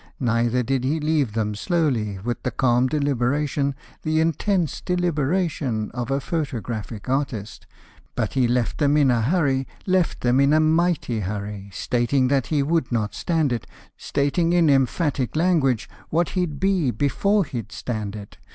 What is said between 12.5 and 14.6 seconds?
would not stand it, Stating